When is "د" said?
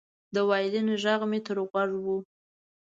0.33-0.35